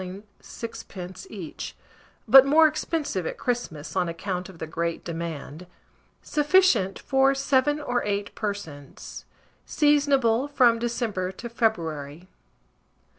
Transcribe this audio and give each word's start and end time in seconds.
6d. 0.41 1.27
each, 1.29 1.75
but 2.27 2.43
more 2.43 2.65
expensive 2.67 3.27
at 3.27 3.37
Christmas, 3.37 3.95
on 3.95 4.09
account 4.09 4.49
of 4.49 4.57
the 4.57 4.65
great 4.65 5.03
demand. 5.05 5.67
Sufficient 6.23 6.97
for 6.97 7.35
7 7.35 7.79
or 7.79 8.03
8 8.03 8.33
persons. 8.33 9.25
Seasonable 9.67 10.47
from 10.49 10.79
December 10.79 11.31
to 11.33 11.47
February. 11.49 12.27